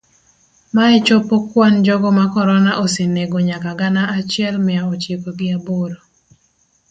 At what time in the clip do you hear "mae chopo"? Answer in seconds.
0.75-1.35